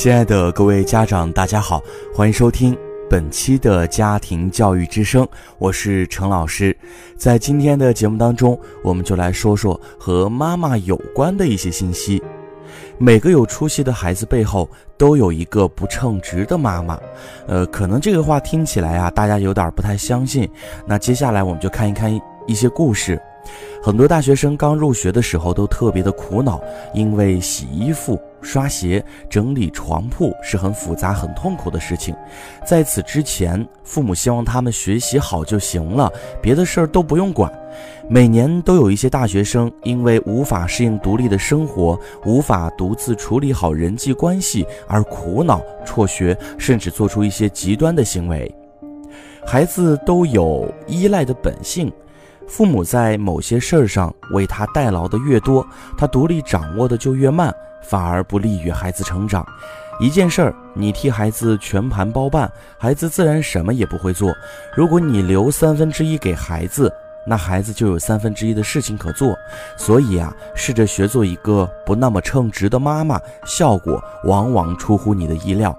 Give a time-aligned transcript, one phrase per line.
[0.00, 2.74] 亲爱的各位家长，大家好，欢迎收听
[3.10, 5.28] 本期的家庭教育之声，
[5.58, 6.74] 我是陈老师。
[7.18, 12.22] 在今天的节目当中，我们就来说说和妈妈有关的一些信息。
[12.96, 14.66] 每个有出息的孩子背后
[14.96, 16.98] 都有一个不称职的妈妈。
[17.46, 20.48] 呃，可能这个话听起来啊，大家有点不太相信。
[20.86, 22.10] 那接下来我们就看一看
[22.46, 23.20] 一些故事。
[23.82, 26.60] 很多大学生刚入学的时候都特别的苦恼，
[26.92, 32.14] 因为洗衣服、刷鞋、整理床铺是很复杂、很痛苦的事情。
[32.66, 37.50] 在此之前，父母希望他们学习好就行了，别的事儿都不用管。
[38.08, 48.52] 每年都有一些大学生因为无法适应独立的生活，无法独自处理好人际关系而苦恼、辍学，甚至做出一些极端的行为。
[49.46, 51.90] 孩子都有依赖的本性。
[52.50, 55.64] 父母在某些事儿上为他代劳的越多，
[55.96, 59.46] 他独立掌握的就越慢，反而不利于孩子成长。
[60.00, 64.34] 一件事儿，你替孩子全盘包办，孩子自然什么也不会做。
[64.74, 66.92] 如果你留三分之一给孩子，
[67.24, 69.36] 那孩子就有三分之一的事情可做。
[69.76, 75.78] 所以啊，试着学做一个不那么称职的妈妈，效果往往出乎你的意料。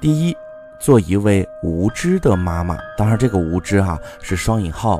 [0.00, 0.34] 第一，
[0.78, 4.98] 做一位无知的妈妈，当然这个无知哈是双引号。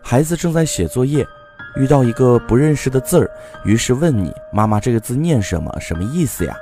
[0.00, 1.26] 孩子正在写作业，
[1.76, 3.30] 遇到一个不认识的字儿，
[3.64, 5.74] 于是问你：“妈妈，这个字念什么？
[5.80, 6.56] 什么意思呀？”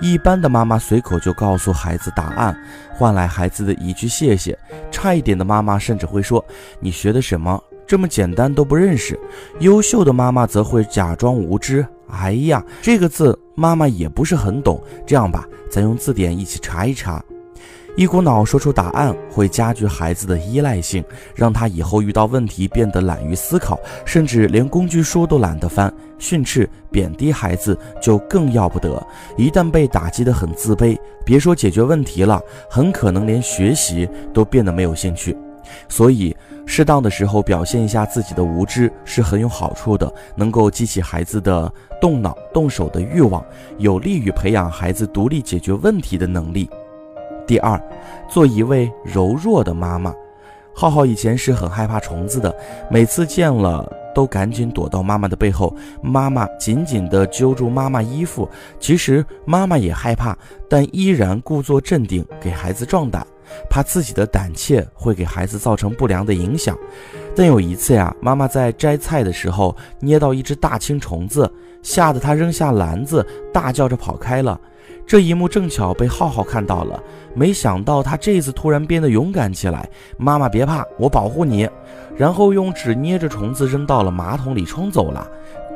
[0.00, 2.56] 一般的妈妈随口就告诉孩子答案，
[2.94, 4.56] 换来孩子的一句谢谢。
[4.92, 6.44] 差一点的妈妈甚至会说
[6.78, 7.60] ：“你学的什么？
[7.84, 9.18] 这么简单都不认识。”
[9.58, 14.80] 优秀的妈妈则会假装无知：“哎呀，这个字妈妈也不是很懂。
[15.04, 17.20] 这样吧，咱用字典一起查一查。”
[17.98, 21.04] 一股脑说出答案，会加剧孩子的依赖性，
[21.34, 25.92] 让他以后遇到问题变得懒于思考，甚至连工具书都懒得翻。
[26.16, 29.04] 训斥、贬低孩子就更要不得，
[29.36, 35.36] 一旦被打击得很自卑，别说解决问题了，很可能连学习都变得没有兴趣。
[35.88, 41.68] 所以，适当的时候表现一下自己的无知是很有好处的，能够激起孩子的
[42.00, 43.44] 动脑动手的欲望，
[43.78, 46.70] 有利于培养孩子独立解决问题的能力。
[47.48, 47.80] 第二，
[48.28, 50.14] 做一位柔弱的妈妈。
[50.74, 52.54] 浩浩以前是很害怕虫子的，
[52.90, 55.74] 每次见了都赶紧躲到妈妈的背后。
[56.02, 58.46] 妈妈紧紧地揪住妈妈衣服，
[58.78, 60.36] 其实妈妈也害怕，
[60.68, 63.26] 但依然故作镇定，给孩子壮胆，
[63.70, 66.78] 怕自己的胆怯会给孩子造成不良的影响。
[67.34, 71.50] 但有一次呀，妈妈在摘菜的时候捏到一只大青虫子，
[71.82, 74.60] 吓得她扔下篮子，大叫着跑开了。
[75.06, 77.02] 这一幕正巧被浩浩看到了，
[77.34, 79.88] 没想到他这次突然变得勇敢起来。
[80.18, 81.68] 妈妈别怕，我保护你。
[82.16, 85.26] 然后用纸捏着虫子扔到了马桶里冲走了。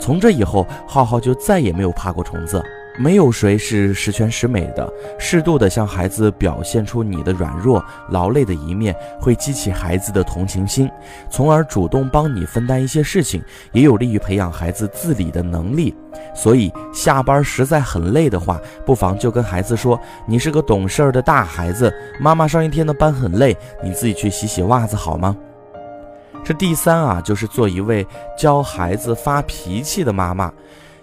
[0.01, 2.63] 从这以后，浩浩就再也没有怕过虫子。
[2.99, 10.91] 没有谁是十全十美的，适度的向孩子表现出你的软弱、劳累的一面，会激起孩子的同情心，
[11.31, 13.43] 从而主动帮你分担一些事情，
[13.73, 15.95] 也有利于培养孩子自理的能力。
[16.35, 19.99] 所以下班实在很累的话，不妨就跟孩子说
[20.29, 25.35] ：“你是个懂事儿的大孩子，妈妈上一天的班很累，你自己去洗洗袜子好吗？”
[26.45, 30.53] 这第三啊，就是做一位教孩子发脾气的妈妈。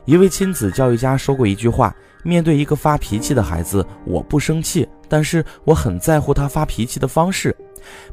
[0.10, 7.56] 一位亲子教育家说过一句话：“面对一个发脾气的孩子，我不生气，但是我很在乎他发脾气的方式。”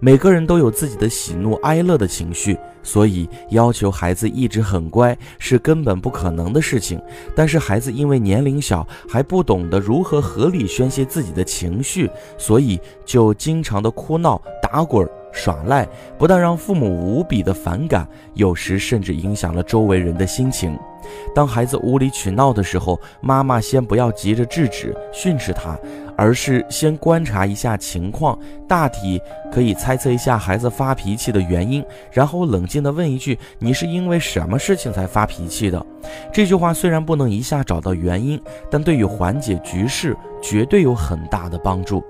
[0.01, 7.03] 每个人都有自己的喜怒哀乐的情绪，所以要求孩子一直很乖是根本不可能的事情。
[7.35, 12.09] 但是孩子因为年龄小，还不懂得如何合理宣泄自己的情绪，
[12.39, 15.06] 所以就经常的哭闹、打滚。
[15.33, 15.87] 耍赖
[16.17, 20.79] 不但让父母无比的反感，有时甚至影响了周围人的心情。
[21.35, 25.79] 当孩子无理取闹的时候，妈妈先不要急着制止、训斥他，
[26.16, 29.21] 而是先观察一下情况，大体
[29.53, 35.84] 可以猜测一下孩子发脾气的原因，然后冷静地问一句：“你是因为什么事情才发脾气的？”
[36.32, 38.41] 这句话虽然不能一下找到原因，
[38.71, 42.02] 但对于缓解局势绝对有很大的帮助。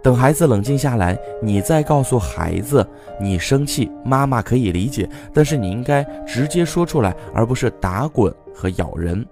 [0.00, 2.86] 等孩子冷静下来，你再告诉孩子
[3.20, 9.26] 你生气，妈妈可以理解，但是你应该直接说出来，而不是打滚和咬人。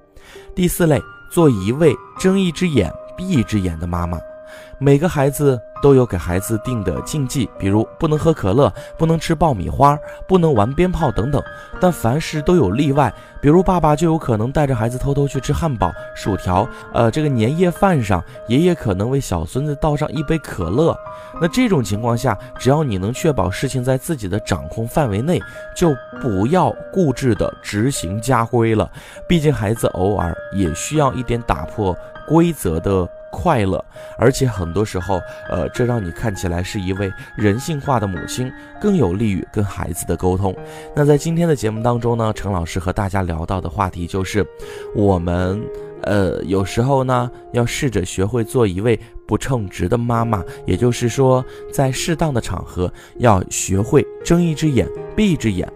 [0.56, 4.18] 第四类，做一位睁一只眼闭一只眼的妈妈。
[4.78, 9.98] 每个孩子都有给孩子定的禁忌，比如不能喝可乐，不能吃爆米花，
[10.28, 11.42] 不能玩鞭炮等等。
[11.80, 16.66] 但凡事都有例外，比如爸爸就有可能带着孩子偷偷去吃汉堡、薯条。
[16.92, 20.96] 呃，这个年夜饭上，爷爷可能为小孙子倒上一杯可乐。
[21.40, 25.42] 那这种情况下，只要你能确保事情在自己的掌控范围内，
[25.74, 28.88] 就不要固执的执行家规了。
[29.26, 31.96] 毕竟孩子偶尔也需要一点打破。
[32.26, 33.84] 规则的快乐，
[34.18, 35.20] 而且很多时候，
[35.50, 38.50] 呃，这让你看起来是一位人性化的母亲，
[38.80, 40.54] 更有利于跟孩子的沟通。
[40.94, 44.46] 那在今天的节目当中呢，陈老师和大家聊到的话题就是，
[44.94, 45.62] 我们，
[46.02, 55.70] 呃，有时候呢，要试着学会做一位不称职的妈妈，也就是说，在适当的场合要学会睁一只眼闭一只眼。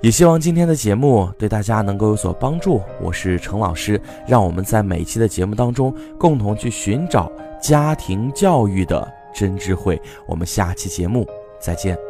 [0.00, 2.80] 也希望今天的节目对大家能够有所帮助。
[3.00, 7.30] 我是程老师，让我们在每期的节目当中共同去寻找
[7.60, 10.00] 家庭教育的真智慧。
[10.26, 11.26] 我们下期节目
[11.58, 12.07] 再见。